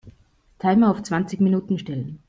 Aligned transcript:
Timer 0.57 0.89
auf 0.89 1.03
zwanzig 1.03 1.41
Minuten 1.41 1.77
stellen. 1.77 2.17